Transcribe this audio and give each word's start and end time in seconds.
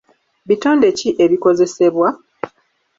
Bitonde 0.47 0.87
ki 0.97 1.09
ebikosebwa? 1.23 2.07